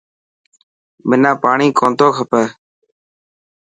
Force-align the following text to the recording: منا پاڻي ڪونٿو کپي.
منا 1.07 1.31
پاڻي 1.41 1.67
ڪونٿو 1.79 2.07
کپي. 2.15 2.43